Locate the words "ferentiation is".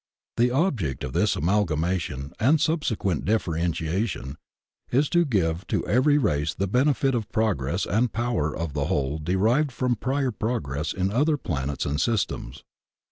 3.45-5.07